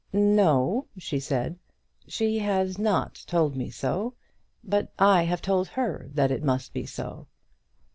"No," 0.13 0.87
she 0.97 1.19
said; 1.19 1.59
"she 2.07 2.39
has 2.39 2.79
not 2.79 3.23
told 3.27 3.55
me 3.55 3.69
so. 3.69 4.15
But 4.63 4.91
I 4.97 5.25
have 5.25 5.43
told 5.43 5.67
her 5.67 6.09
that 6.15 6.31
it 6.31 6.43
must 6.43 6.73
be 6.73 6.87
so." 6.87 7.27